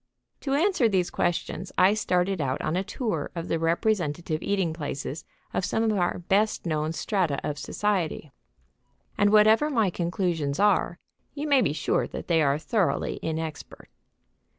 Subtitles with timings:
[0.39, 5.25] To answer these questions I started out on a tour of the representative eating places
[5.53, 8.31] of some of our best known strata of society,
[9.15, 10.97] and, whatever my conclusions are,
[11.35, 13.89] you may be sure that they are thoroughly inexpert.